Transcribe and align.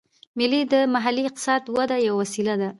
مېلې 0.37 0.61
د 0.73 0.75
محلي 0.93 1.23
اقتصاد 1.27 1.61
وده 1.75 1.97
یوه 2.07 2.17
وسیله 2.21 2.55
ده. 2.61 2.69